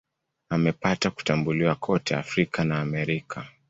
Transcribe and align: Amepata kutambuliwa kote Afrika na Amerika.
Amepata 0.49 1.09
kutambuliwa 1.09 1.75
kote 1.75 2.15
Afrika 2.15 2.63
na 2.63 2.81
Amerika. 2.81 3.47